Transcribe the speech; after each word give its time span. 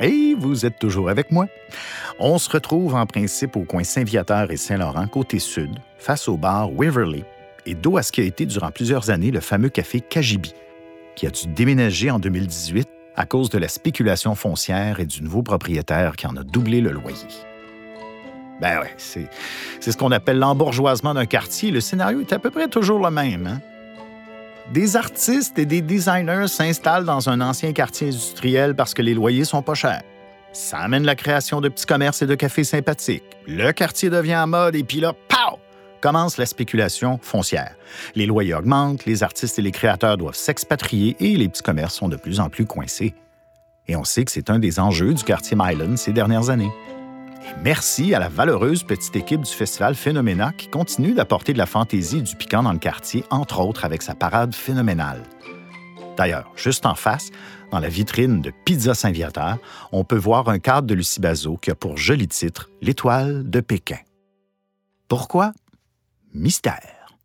Et 0.00 0.34
vous 0.38 0.64
êtes 0.64 0.78
toujours 0.78 1.10
avec 1.10 1.32
moi. 1.32 1.46
On 2.18 2.38
se 2.38 2.50
retrouve 2.50 2.94
en 2.94 3.06
principe 3.06 3.56
au 3.56 3.62
coin 3.62 3.82
Saint-Viateur 3.82 4.50
et 4.50 4.56
Saint-Laurent, 4.56 5.06
côté 5.08 5.38
sud, 5.38 5.70
face 5.98 6.28
au 6.28 6.36
bar 6.36 6.72
Waverly, 6.72 7.24
et 7.66 7.74
dos 7.74 7.96
à 7.96 8.02
ce 8.02 8.12
qui 8.12 8.20
a 8.20 8.24
été 8.24 8.46
durant 8.46 8.70
plusieurs 8.70 9.10
années 9.10 9.30
le 9.30 9.40
fameux 9.40 9.68
café 9.68 10.00
Kajibi, 10.00 10.54
qui 11.16 11.26
a 11.26 11.30
dû 11.30 11.48
déménager 11.48 12.10
en 12.10 12.18
2018 12.18 12.88
à 13.16 13.26
cause 13.26 13.50
de 13.50 13.58
la 13.58 13.68
spéculation 13.68 14.34
foncière 14.36 15.00
et 15.00 15.06
du 15.06 15.22
nouveau 15.22 15.42
propriétaire 15.42 16.14
qui 16.14 16.26
en 16.28 16.36
a 16.36 16.44
doublé 16.44 16.80
le 16.80 16.92
loyer. 16.92 17.16
Ben 18.60 18.80
ouais, 18.80 18.94
c'est, 18.96 19.28
c'est 19.80 19.92
ce 19.92 19.96
qu'on 19.96 20.12
appelle 20.12 20.38
l'embourgeoisement 20.38 21.14
d'un 21.14 21.26
quartier. 21.26 21.70
Le 21.70 21.80
scénario 21.80 22.20
est 22.20 22.32
à 22.32 22.38
peu 22.38 22.50
près 22.50 22.68
toujours 22.68 23.00
le 23.00 23.10
même. 23.10 23.46
Hein? 23.46 23.60
Des 24.72 24.96
artistes 24.96 25.58
et 25.58 25.64
des 25.64 25.80
designers 25.80 26.46
s'installent 26.46 27.06
dans 27.06 27.30
un 27.30 27.40
ancien 27.40 27.72
quartier 27.72 28.08
industriel 28.08 28.74
parce 28.74 28.92
que 28.92 29.00
les 29.00 29.14
loyers 29.14 29.44
sont 29.44 29.62
pas 29.62 29.72
chers. 29.72 30.02
Ça 30.52 30.78
amène 30.78 31.04
la 31.04 31.14
création 31.14 31.62
de 31.62 31.70
petits 31.70 31.86
commerces 31.86 32.20
et 32.20 32.26
de 32.26 32.34
cafés 32.34 32.64
sympathiques. 32.64 33.24
Le 33.46 33.72
quartier 33.72 34.10
devient 34.10 34.36
en 34.36 34.46
mode 34.46 34.76
et 34.76 34.84
puis 34.84 35.00
là, 35.00 35.14
pow! 35.28 35.58
commence 36.02 36.36
la 36.36 36.44
spéculation 36.44 37.18
foncière. 37.22 37.74
Les 38.14 38.26
loyers 38.26 38.54
augmentent, 38.54 39.06
les 39.06 39.22
artistes 39.22 39.58
et 39.58 39.62
les 39.62 39.72
créateurs 39.72 40.18
doivent 40.18 40.34
s'expatrier 40.34 41.16
et 41.18 41.36
les 41.36 41.48
petits 41.48 41.62
commerces 41.62 41.94
sont 41.94 42.08
de 42.08 42.16
plus 42.16 42.38
en 42.38 42.50
plus 42.50 42.66
coincés. 42.66 43.14
Et 43.86 43.96
on 43.96 44.04
sait 44.04 44.24
que 44.26 44.30
c'est 44.30 44.50
un 44.50 44.58
des 44.58 44.80
enjeux 44.80 45.14
du 45.14 45.24
quartier 45.24 45.56
Myland 45.58 45.96
ces 45.96 46.12
dernières 46.12 46.50
années. 46.50 46.70
Merci 47.56 48.14
à 48.14 48.18
la 48.18 48.28
valeureuse 48.28 48.84
petite 48.84 49.16
équipe 49.16 49.40
du 49.40 49.50
festival 49.50 49.94
Phénoména 49.94 50.52
qui 50.52 50.68
continue 50.68 51.12
d'apporter 51.12 51.52
de 51.52 51.58
la 51.58 51.66
fantaisie 51.66 52.18
et 52.18 52.22
du 52.22 52.36
piquant 52.36 52.62
dans 52.62 52.72
le 52.72 52.78
quartier, 52.78 53.24
entre 53.30 53.60
autres 53.60 53.84
avec 53.84 54.02
sa 54.02 54.14
parade 54.14 54.54
phénoménale. 54.54 55.22
D'ailleurs, 56.16 56.50
juste 56.56 56.86
en 56.86 56.94
face, 56.94 57.30
dans 57.70 57.80
la 57.80 57.88
vitrine 57.88 58.40
de 58.40 58.52
Pizza 58.64 58.94
Saint-Viateur, 58.94 59.58
on 59.92 60.04
peut 60.04 60.16
voir 60.16 60.48
un 60.48 60.58
cadre 60.58 60.86
de 60.86 60.94
Lucie 60.94 61.20
Bazot 61.20 61.56
qui 61.56 61.70
a 61.70 61.74
pour 61.74 61.96
joli 61.96 62.28
titre 62.28 62.70
L'étoile 62.80 63.48
de 63.48 63.60
Pékin. 63.60 63.98
Pourquoi? 65.08 65.52
Mystère. 66.34 67.16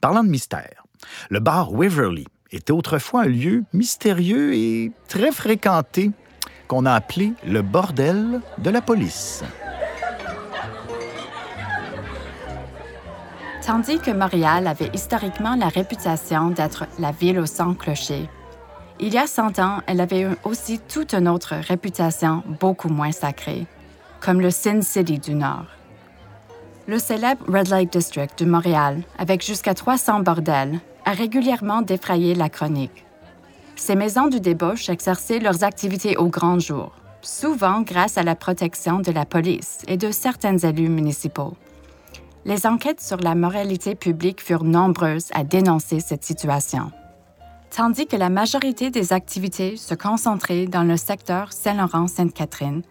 Parlant 0.00 0.22
de 0.22 0.28
mystère, 0.28 0.84
le 1.30 1.40
bar 1.40 1.72
Waverly 1.72 2.26
était 2.52 2.72
autrefois 2.72 3.22
un 3.22 3.28
lieu 3.28 3.64
mystérieux 3.72 4.54
et 4.54 4.92
très 5.08 5.32
fréquenté 5.32 6.12
qu'on 6.68 6.86
a 6.86 6.92
appelé 6.92 7.32
le 7.46 7.62
bordel 7.62 8.40
de 8.58 8.70
la 8.70 8.80
police. 8.80 9.42
Tandis 13.66 13.98
que 13.98 14.10
Montréal 14.10 14.66
avait 14.66 14.90
historiquement 14.92 15.56
la 15.56 15.68
réputation 15.68 16.50
d'être 16.50 16.84
la 16.98 17.12
ville 17.12 17.38
au 17.38 17.46
sang 17.46 17.74
clocher, 17.74 18.28
il 19.00 19.12
y 19.12 19.18
a 19.18 19.26
100 19.26 19.58
ans, 19.58 19.80
elle 19.86 20.00
avait 20.00 20.28
aussi 20.44 20.78
toute 20.78 21.14
une 21.14 21.26
autre 21.26 21.54
réputation 21.56 22.44
beaucoup 22.60 22.88
moins 22.88 23.10
sacrée, 23.10 23.66
comme 24.20 24.40
le 24.40 24.50
Sin 24.50 24.82
City 24.82 25.18
du 25.18 25.34
Nord. 25.34 25.66
Le 26.86 27.00
célèbre 27.00 27.44
Red 27.48 27.68
Lake 27.68 27.90
District 27.90 28.38
de 28.38 28.44
Montréal, 28.44 29.02
avec 29.18 29.44
jusqu'à 29.44 29.74
300 29.74 30.20
bordels, 30.20 30.78
a 31.04 31.10
régulièrement 31.10 31.82
défrayé 31.82 32.36
la 32.36 32.48
chronique. 32.48 33.04
Ces 33.76 33.96
maisons 33.96 34.28
du 34.28 34.40
débauche 34.40 34.88
exerçaient 34.88 35.40
leurs 35.40 35.64
activités 35.64 36.16
au 36.16 36.28
grand 36.28 36.58
jour, 36.58 36.92
souvent 37.22 37.82
grâce 37.82 38.16
à 38.16 38.22
la 38.22 38.36
protection 38.36 39.00
de 39.00 39.10
la 39.10 39.26
police 39.26 39.78
et 39.88 39.96
de 39.96 40.10
certains 40.10 40.58
élus 40.58 40.88
municipaux. 40.88 41.54
Les 42.44 42.66
enquêtes 42.66 43.00
sur 43.00 43.16
la 43.18 43.34
moralité 43.34 43.94
publique 43.94 44.42
furent 44.42 44.64
nombreuses 44.64 45.28
à 45.32 45.44
dénoncer 45.44 46.00
cette 46.00 46.24
situation. 46.24 46.92
Tandis 47.74 48.06
que 48.06 48.16
la 48.16 48.28
majorité 48.28 48.90
des 48.90 49.12
activités 49.12 49.76
se 49.76 49.94
concentraient 49.94 50.66
dans 50.66 50.84
le 50.84 50.96
secteur 50.96 51.52
Saint-Laurent-Sainte-Catherine, 51.52 52.82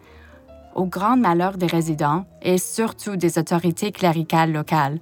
au 0.75 0.85
grand 0.85 1.15
malheur 1.15 1.57
des 1.57 1.67
résidents 1.67 2.25
et 2.41 2.57
surtout 2.57 3.15
des 3.15 3.37
autorités 3.37 3.91
cléricales 3.91 4.51
locales, 4.51 4.99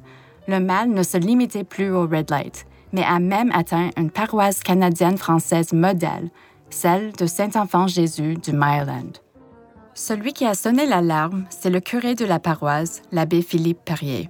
le 0.47 0.59
mal 0.59 0.90
ne 0.90 1.02
se 1.02 1.18
limitait 1.18 1.64
plus 1.64 1.91
au 1.91 2.02
red 2.02 2.30
light, 2.30 2.66
mais 2.94 3.03
a 3.03 3.19
même 3.19 3.52
atteint 3.53 3.90
une 3.97 4.12
paroisse 4.12 4.62
canadienne-française 4.62 5.74
modèle, 5.74 6.29
celle 6.69 7.12
de 7.13 7.25
Saint-Enfant-Jésus 7.25 8.35
du 8.35 8.53
Maryland. 8.53 9.12
Celui 9.94 10.34
qui 10.34 10.46
a 10.46 10.53
sonné 10.53 10.85
l'alarme, 10.85 11.46
c'est 11.50 11.69
le 11.69 11.79
curé 11.79 12.16
de 12.16 12.25
la 12.25 12.40
paroisse, 12.40 13.02
l'abbé 13.12 13.41
Philippe 13.41 13.84
Perrier. 13.84 14.29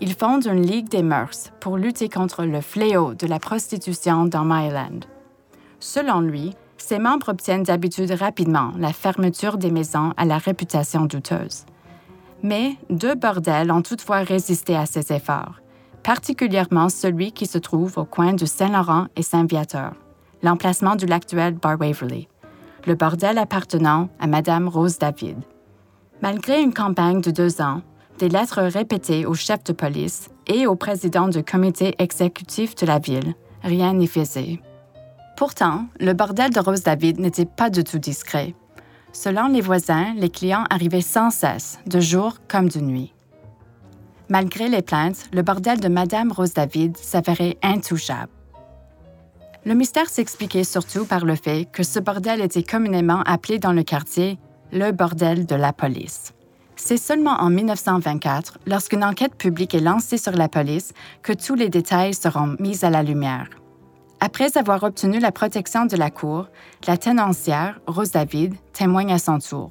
Il 0.00 0.14
fonde 0.14 0.46
une 0.46 0.62
Ligue 0.62 0.88
des 0.88 1.02
mœurs 1.02 1.52
pour 1.60 1.76
lutter 1.76 2.08
contre 2.08 2.44
le 2.44 2.60
fléau 2.60 3.14
de 3.14 3.26
la 3.26 3.38
prostitution 3.38 4.26
dans 4.26 4.44
Maryland. 4.44 5.00
Selon 5.80 6.20
lui, 6.20 6.54
ses 6.76 6.98
membres 6.98 7.30
obtiennent 7.30 7.62
d'habitude 7.62 8.10
rapidement 8.12 8.72
la 8.78 8.92
fermeture 8.92 9.56
des 9.56 9.70
maisons 9.70 10.12
à 10.16 10.24
la 10.24 10.38
réputation 10.38 11.06
douteuse. 11.06 11.64
Mais 12.42 12.76
deux 12.90 13.14
bordels 13.14 13.72
ont 13.72 13.82
toutefois 13.82 14.18
résisté 14.18 14.76
à 14.76 14.84
ces 14.84 15.12
efforts 15.12 15.60
particulièrement 16.06 16.88
celui 16.88 17.32
qui 17.32 17.46
se 17.46 17.58
trouve 17.58 17.98
au 17.98 18.04
coin 18.04 18.32
de 18.32 18.46
Saint-Laurent 18.46 19.08
et 19.16 19.24
Saint-Viateur, 19.24 19.94
l'emplacement 20.40 20.94
de 20.94 21.04
l'actuel 21.04 21.54
Bar 21.54 21.80
Waverly, 21.80 22.28
le 22.86 22.94
bordel 22.94 23.38
appartenant 23.38 24.08
à 24.20 24.28
Madame 24.28 24.68
Rose 24.68 24.98
David. 24.98 25.38
Malgré 26.22 26.62
une 26.62 26.72
campagne 26.72 27.20
de 27.20 27.32
deux 27.32 27.60
ans, 27.60 27.82
des 28.20 28.28
lettres 28.28 28.62
répétées 28.62 29.26
au 29.26 29.34
chef 29.34 29.64
de 29.64 29.72
police 29.72 30.30
et 30.46 30.68
au 30.68 30.76
président 30.76 31.26
du 31.26 31.42
comité 31.42 31.96
exécutif 31.98 32.76
de 32.76 32.86
la 32.86 33.00
ville, 33.00 33.34
rien 33.64 33.92
n'est 33.92 34.06
fait. 34.06 34.60
Pourtant, 35.36 35.86
le 35.98 36.12
bordel 36.12 36.52
de 36.52 36.60
Rose 36.60 36.84
David 36.84 37.18
n'était 37.18 37.46
pas 37.46 37.68
du 37.68 37.82
tout 37.82 37.98
discret. 37.98 38.54
Selon 39.12 39.48
les 39.48 39.60
voisins, 39.60 40.14
les 40.16 40.30
clients 40.30 40.66
arrivaient 40.70 41.00
sans 41.00 41.30
cesse, 41.30 41.80
de 41.84 41.98
jour 41.98 42.36
comme 42.46 42.68
de 42.68 42.78
nuit. 42.78 43.12
Malgré 44.28 44.68
les 44.68 44.82
plaintes, 44.82 45.28
le 45.32 45.42
bordel 45.42 45.78
de 45.78 45.86
Madame 45.88 46.32
Rose 46.32 46.52
David 46.52 46.96
s'avérait 46.96 47.58
intouchable. 47.62 48.32
Le 49.64 49.74
mystère 49.74 50.08
s'expliquait 50.08 50.64
surtout 50.64 51.04
par 51.04 51.24
le 51.24 51.36
fait 51.36 51.68
que 51.70 51.84
ce 51.84 52.00
bordel 52.00 52.40
était 52.40 52.64
communément 52.64 53.22
appelé 53.24 53.60
dans 53.60 53.72
le 53.72 53.84
quartier 53.84 54.38
le 54.72 54.90
bordel 54.90 55.46
de 55.46 55.54
la 55.54 55.72
police. 55.72 56.32
C'est 56.74 56.96
seulement 56.96 57.40
en 57.40 57.50
1924, 57.50 58.58
lorsqu'une 58.66 59.04
enquête 59.04 59.36
publique 59.36 59.74
est 59.74 59.80
lancée 59.80 60.18
sur 60.18 60.32
la 60.32 60.48
police, 60.48 60.92
que 61.22 61.32
tous 61.32 61.54
les 61.54 61.68
détails 61.68 62.14
seront 62.14 62.56
mis 62.58 62.84
à 62.84 62.90
la 62.90 63.04
lumière. 63.04 63.48
Après 64.18 64.58
avoir 64.58 64.82
obtenu 64.82 65.20
la 65.20 65.30
protection 65.30 65.86
de 65.86 65.96
la 65.96 66.10
Cour, 66.10 66.48
la 66.88 66.96
tenancière, 66.96 67.80
Rose 67.86 68.10
David, 68.10 68.54
témoigne 68.72 69.12
à 69.12 69.18
son 69.18 69.38
tour. 69.38 69.70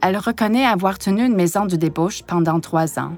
Elle 0.00 0.16
reconnaît 0.16 0.66
avoir 0.66 0.98
tenu 0.98 1.24
une 1.24 1.34
maison 1.34 1.64
de 1.64 1.76
débauche 1.76 2.22
pendant 2.22 2.60
trois 2.60 2.98
ans 2.98 3.12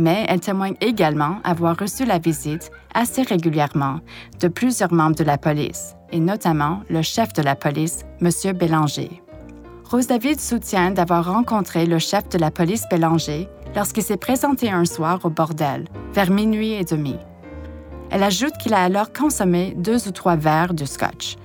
mais 0.00 0.24
elle 0.28 0.40
témoigne 0.40 0.74
également 0.80 1.36
avoir 1.44 1.76
reçu 1.78 2.04
la 2.04 2.18
visite 2.18 2.70
assez 2.94 3.22
régulièrement 3.22 4.00
de 4.40 4.48
plusieurs 4.48 4.92
membres 4.92 5.16
de 5.16 5.24
la 5.24 5.38
police, 5.38 5.94
et 6.10 6.18
notamment 6.18 6.82
le 6.88 7.02
chef 7.02 7.32
de 7.34 7.42
la 7.42 7.54
police, 7.54 8.00
M. 8.20 8.56
Bélanger. 8.56 9.22
Rose 9.84 10.06
David 10.06 10.40
soutient 10.40 10.90
d'avoir 10.90 11.32
rencontré 11.32 11.84
le 11.84 11.98
chef 11.98 12.28
de 12.30 12.38
la 12.38 12.50
police 12.50 12.84
Bélanger 12.90 13.48
lorsqu'il 13.76 14.02
s'est 14.02 14.16
présenté 14.16 14.70
un 14.70 14.84
soir 14.84 15.20
au 15.24 15.30
bordel, 15.30 15.84
vers 16.14 16.30
minuit 16.30 16.72
et 16.72 16.84
demi. 16.84 17.16
Elle 18.10 18.22
ajoute 18.22 18.56
qu'il 18.58 18.74
a 18.74 18.82
alors 18.82 19.12
consommé 19.12 19.74
deux 19.76 20.08
ou 20.08 20.10
trois 20.10 20.36
verres 20.36 20.74
de 20.74 20.84
scotch. 20.84 21.36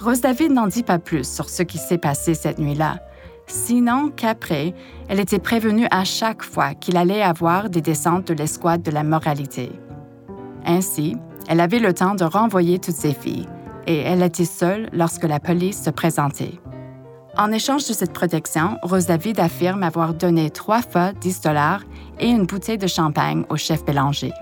Rose 0.00 0.20
David 0.20 0.52
n'en 0.52 0.66
dit 0.66 0.82
pas 0.82 0.98
plus 0.98 1.26
sur 1.26 1.48
ce 1.48 1.62
qui 1.62 1.78
s'est 1.78 1.98
passé 1.98 2.34
cette 2.34 2.58
nuit-là, 2.58 2.98
sinon 3.46 4.10
qu'après, 4.14 4.74
elle 5.08 5.20
était 5.20 5.38
prévenue 5.38 5.86
à 5.90 6.04
chaque 6.04 6.42
fois 6.42 6.74
qu'il 6.74 6.96
allait 6.96 7.22
avoir 7.22 7.70
des 7.70 7.80
descentes 7.80 8.28
de 8.28 8.34
l'escouade 8.34 8.82
de 8.82 8.90
la 8.90 9.04
moralité. 9.04 9.70
Ainsi, 10.64 11.16
elle 11.48 11.60
avait 11.60 11.78
le 11.78 11.92
temps 11.92 12.14
de 12.14 12.24
renvoyer 12.24 12.78
toutes 12.78 12.94
ses 12.94 13.12
filles, 13.12 13.48
et 13.86 13.98
elle 13.98 14.22
était 14.22 14.44
seule 14.44 14.88
lorsque 14.92 15.24
la 15.24 15.40
police 15.40 15.82
se 15.82 15.90
présentait. 15.90 16.58
En 17.36 17.50
échange 17.50 17.88
de 17.88 17.92
cette 17.92 18.12
protection, 18.12 18.78
Rose 18.82 19.06
David 19.06 19.40
affirme 19.40 19.82
avoir 19.82 20.14
donné 20.14 20.50
trois 20.50 20.82
fois 20.82 21.12
10 21.12 21.40
dollars 21.40 21.82
et 22.20 22.28
une 22.28 22.46
bouteille 22.46 22.78
de 22.78 22.86
champagne 22.86 23.44
au 23.48 23.56
chef 23.56 23.84
Bélanger. 23.84 24.32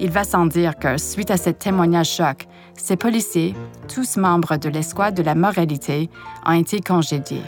Il 0.00 0.10
va 0.10 0.24
sans 0.24 0.46
dire 0.46 0.76
que, 0.76 0.98
suite 0.98 1.30
à 1.30 1.36
ce 1.36 1.50
témoignage 1.50 2.10
choc, 2.10 2.48
ces 2.76 2.96
policiers, 2.96 3.54
tous 3.86 4.16
membres 4.16 4.56
de 4.56 4.68
l'escouade 4.68 5.14
de 5.14 5.22
la 5.22 5.36
moralité, 5.36 6.10
ont 6.44 6.58
été 6.58 6.80
congédiés. 6.80 7.44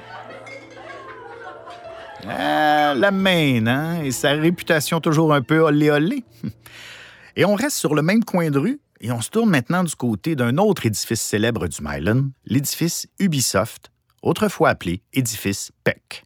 Ah, 2.29 2.95
la 2.97 3.11
Maine, 3.11 3.69
hein? 3.69 4.03
Et 4.03 4.11
sa 4.11 4.31
réputation 4.33 5.01
toujours 5.01 5.35
un 5.35 5.43
peu 5.43 5.59
olé-olé. 5.61 6.25
Et 7.37 7.45
on 7.45 7.55
reste 7.55 7.77
sur 7.77 7.95
le 7.95 8.03
même 8.03 8.25
coin 8.25 8.51
de 8.51 8.59
rue 8.59 8.81
et 9.01 9.11
on 9.13 9.21
se 9.21 9.29
tourne 9.29 9.51
maintenant 9.51 9.85
du 9.85 9.95
côté 9.95 10.37
d'un 10.37 10.57
autre 10.57 10.87
édifice 10.87 11.21
célèbre 11.21 11.67
du 11.67 11.79
Myland, 11.83 12.31
l'édifice 12.47 13.07
Ubisoft, 13.19 13.91
autrefois 14.23 14.71
appelé 14.71 15.03
édifice 15.13 15.73
Peck. 15.83 16.25